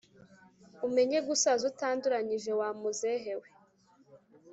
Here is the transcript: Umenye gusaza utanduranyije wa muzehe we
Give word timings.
Umenye 0.87 1.19
gusaza 1.27 1.63
utanduranyije 1.71 2.51
wa 2.59 2.69
muzehe 2.79 3.33
we 3.41 3.49